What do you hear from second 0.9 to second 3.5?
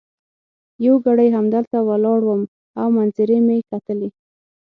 ګړی همدلته ولاړ وم او منظرې